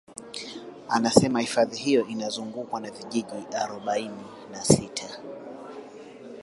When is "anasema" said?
0.89-1.39